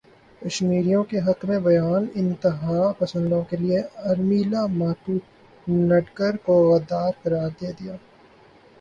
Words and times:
کشمیریوں 0.41 1.03
کے 1.03 1.19
حق 1.19 1.43
میں 1.45 1.59
بیان 1.59 2.05
انتہا 2.13 2.79
پسندوں 2.99 3.43
نے 3.59 3.77
ارمیلا 4.05 4.65
ماٹونڈکر 4.73 6.37
کو 6.45 6.53
غدار 6.67 7.11
قرار 7.23 7.49
دے 7.61 7.71
دیا 7.79 7.95